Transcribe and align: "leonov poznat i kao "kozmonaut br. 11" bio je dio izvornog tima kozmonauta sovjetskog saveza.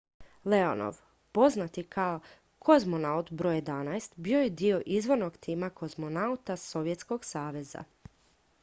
"leonov 0.45 1.01
poznat 1.31 1.77
i 1.77 1.83
kao 1.83 2.19
"kozmonaut 2.59 3.31
br. 3.31 3.45
11" 3.47 4.11
bio 4.17 4.39
je 4.41 4.49
dio 4.49 4.81
izvornog 4.85 5.37
tima 5.37 5.69
kozmonauta 5.69 6.57
sovjetskog 6.57 7.25
saveza. 7.25 7.83